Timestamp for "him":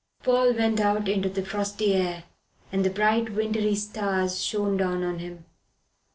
5.19-5.45